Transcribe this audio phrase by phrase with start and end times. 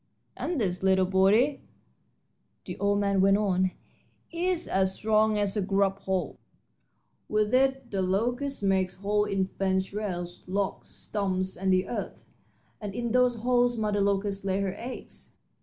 [0.35, 1.61] "And this little body,"
[2.65, 3.69] the old man went on,
[4.31, 6.39] "is as strong as a grub hoe.
[7.29, 12.25] With it the locust makes holes in fence rails, logs, stumps, and the earth,
[12.81, 15.33] and in those holes mother locust lays her eggs.